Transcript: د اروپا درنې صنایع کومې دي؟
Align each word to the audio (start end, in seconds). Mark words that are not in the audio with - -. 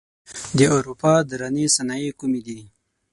د 0.57 0.59
اروپا 0.75 1.13
درنې 1.29 1.65
صنایع 1.75 2.11
کومې 2.19 2.41
دي؟ 2.47 2.59